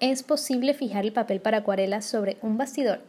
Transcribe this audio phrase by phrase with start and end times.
[0.00, 3.00] ¿Es posible fijar el papel para acuarelas sobre un bastidor?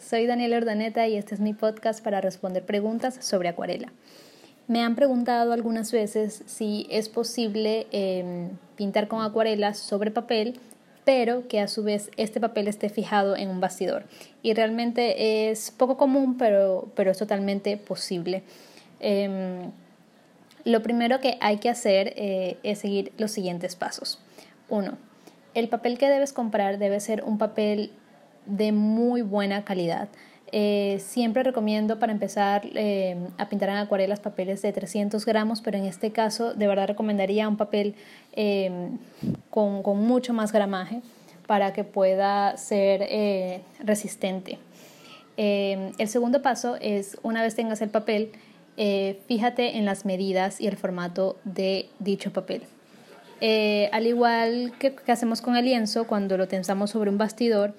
[0.00, 3.92] Soy Daniela Ordaneta y este es mi podcast para responder preguntas sobre acuarela.
[4.66, 10.58] Me han preguntado algunas veces si es posible em, pintar con acuarelas sobre papel,
[11.04, 14.04] pero que a su vez este papel esté fijado en un bastidor.
[14.42, 18.44] Y realmente es poco común, pero, pero es totalmente posible.
[18.98, 19.72] Em,
[20.64, 24.20] lo primero que hay que hacer eh, es seguir los siguientes pasos.
[24.70, 24.96] Uno,
[25.54, 27.92] el papel que debes comprar debe ser un papel
[28.46, 30.08] de muy buena calidad.
[30.52, 35.78] Eh, siempre recomiendo para empezar eh, a pintar en acuarelas papeles de 300 gramos, pero
[35.78, 37.96] en este caso de verdad recomendaría un papel
[38.34, 38.70] eh,
[39.50, 41.00] con, con, mucho más gramaje
[41.48, 44.58] para que pueda ser resistente.
[45.36, 48.30] el segundo paso es, una vez tengas el papel,
[49.26, 52.62] fíjate en las medidas y el formato de dicho papel.
[53.46, 57.74] Eh, al igual que, hacemos con el lienzo, cuando lo tensamos sobre un bastidor,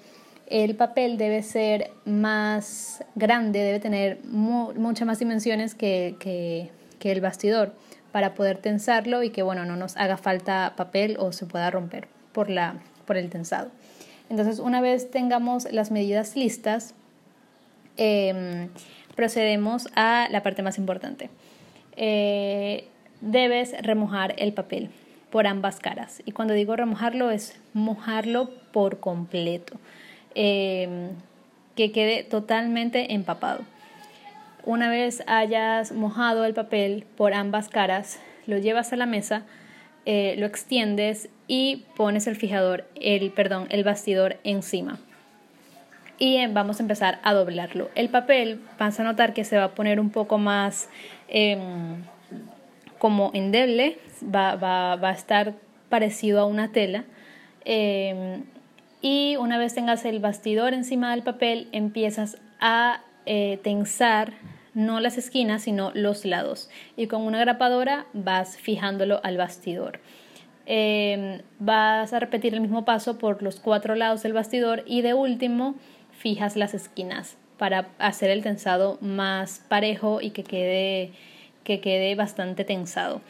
[0.46, 6.70] el papel debe ser más grande, debe tener muchas más dimensiones que,
[7.02, 7.74] el bastidor
[8.12, 12.06] para poder tensarlo y que bueno, no nos haga falta papel o se pueda romper
[12.32, 13.72] por, la, por el tensado.
[14.30, 16.94] Entonces, una vez tengamos las medidas listas,
[17.96, 18.68] em,
[19.16, 21.28] procedemos a la parte más importante.
[21.96, 22.86] Eh,
[23.20, 24.90] debes remojar el papel
[25.36, 26.22] por ambas caras.
[26.24, 29.78] Y cuando digo remojarlo es mojarlo por completo,
[30.34, 31.10] em,
[31.74, 33.60] que quede totalmente empapado.
[34.64, 39.42] Una vez hayas mojado el papel por ambas caras, lo llevas a la mesa,
[40.06, 44.98] eh, lo extiendes y pones el fijador, el perdón, el bastidor encima.
[46.18, 47.90] Y eh, vamos a empezar a doblarlo.
[47.94, 50.88] El papel vas a notar que se va a poner un poco más
[51.28, 52.04] em,
[52.98, 55.54] como endeble, va, va, va a estar
[55.88, 57.04] parecido a una tela.
[57.64, 58.44] Em,
[59.00, 64.32] y una vez tengas el bastidor encima del papel, empiezas a eh, tensar
[64.74, 66.68] no las esquinas, sino los lados.
[66.96, 70.00] Y con una grapadora vas fijándolo al bastidor.
[70.66, 75.14] Em, vas a repetir el mismo paso por los cuatro lados del bastidor y de
[75.14, 75.76] último
[76.10, 81.12] fijas las esquinas para hacer el tensado más parejo y que quede
[81.64, 83.20] que quede bastante tensado.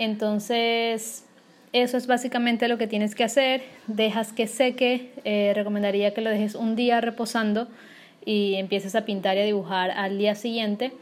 [0.00, 1.26] Entonces,
[1.74, 3.60] eso es básicamente lo que tienes que hacer.
[3.86, 5.12] Dejas que seque.
[5.24, 7.68] Eh, recomendaría que lo dejes un día reposando
[8.24, 10.92] y empieces a pintar y a dibujar al día siguiente.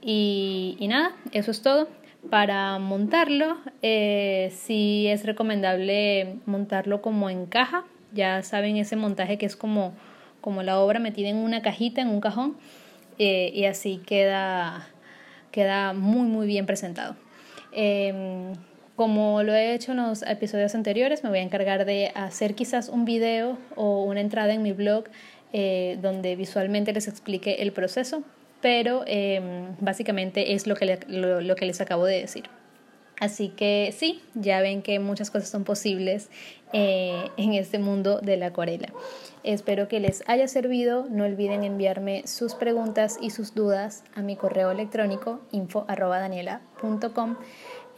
[0.00, 1.88] Y, nada, eso es todo.
[2.30, 7.84] Para montarlo, eh, sí es recomendable montarlo como en caja.
[8.12, 9.92] Ya saben ese montaje que es como,
[10.40, 12.56] como la obra metida en una cajita, en un cajón.
[13.18, 14.86] Eh, y así queda
[15.50, 17.16] queda muy muy bien presentado.
[17.78, 18.54] Em,
[18.96, 22.88] como lo he hecho en los episodios anteriores, me voy a encargar de hacer quizás
[22.88, 25.04] un video o una entrada en mi blog
[25.52, 28.22] eh, donde visualmente les explique el proceso,
[28.62, 32.44] pero em, básicamente es lo que, lo que les acabo de decir.
[33.18, 36.28] Así que sí, ya ven que muchas cosas son posibles
[36.72, 38.92] eh, en este mundo de la acuarela.
[39.42, 41.06] Espero que les haya servido.
[41.08, 47.36] No olviden enviarme sus preguntas y sus dudas a mi correo electrónico info.daniela.com.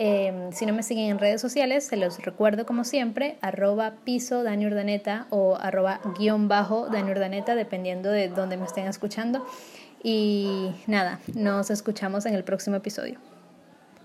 [0.01, 4.45] Em, si no me siguen en redes sociales, se los recuerdo como siempre, arroba piso
[4.45, 9.45] Dani Urdaneta o arroba guion bajo Dani Urdaneta, dependiendo de dónde me estén escuchando.
[10.01, 13.19] Y nada, nos escuchamos en el próximo episodio.